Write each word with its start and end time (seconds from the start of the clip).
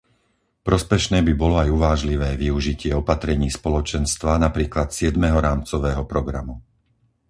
Prospešné 0.69 1.19
by 1.27 1.33
bolo 1.41 1.55
aj 1.63 1.69
uvážlivé 1.77 2.29
využitie 2.43 2.89
opatrení 3.01 3.49
spoločenstva, 3.59 4.31
napríklad 4.45 4.87
siedmeho 4.97 5.37
rámcového 5.47 6.03
programu. 6.13 6.55